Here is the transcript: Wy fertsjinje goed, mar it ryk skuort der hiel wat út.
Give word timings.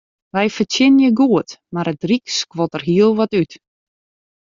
Wy 0.35 0.47
fertsjinje 0.55 1.09
goed, 1.19 1.49
mar 1.73 1.87
it 1.93 2.03
ryk 2.09 2.25
skuort 2.39 2.73
der 2.73 2.83
hiel 2.87 3.11
wat 3.17 3.33
út. 3.41 3.51